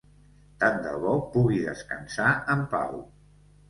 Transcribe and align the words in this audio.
Tan 0.63 0.79
de 0.85 0.95
bo 1.03 1.13
pugui 1.37 1.61
descansar 1.69 2.35
en 2.59 2.69
pau. 2.77 3.03